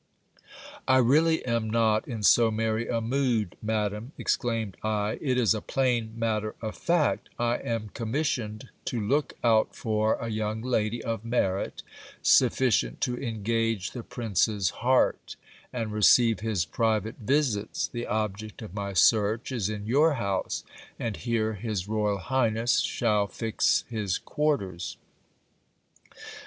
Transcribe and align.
I 0.87 0.97
really 0.97 1.45
am 1.45 1.69
not 1.69 2.07
in 2.07 2.23
so 2.23 2.49
merry 2.49 2.87
a 2.87 3.01
mood, 3.01 3.55
madam! 3.61 4.13
exclaimed 4.17 4.75
I: 4.83 5.19
it 5.21 5.37
is 5.37 5.53
a 5.53 5.61
plain 5.61 6.17
matter 6.17 6.55
of 6.59 6.75
fact; 6.75 7.29
I 7.37 7.57
am 7.57 7.89
commissioned 7.93 8.69
to 8.85 8.99
look 8.99 9.35
out 9.43 9.75
for 9.75 10.15
a 10.15 10.27
young 10.29 10.63
lady 10.63 11.03
of 11.03 11.23
merit 11.23 11.83
sufficient 12.23 12.99
to 13.01 13.15
engage 13.15 13.91
the 13.91 14.01
prince's 14.01 14.71
heart, 14.71 15.35
and 15.71 15.91
receive 15.91 16.39
his 16.39 16.65
private 16.65 17.19
visits; 17.19 17.87
the 17.87 18.07
object 18.07 18.63
of 18.63 18.73
my 18.73 18.93
search 18.93 19.51
is 19.51 19.69
in 19.69 19.85
your 19.85 20.15
house, 20.15 20.63
and 20.97 21.15
here 21.15 21.53
his 21.53 21.87
royal 21.87 22.17
highness 22.17 22.79
shall 22.79 23.27
fix 23.27 23.83
his 23.87 24.17
quarters. 24.17 24.97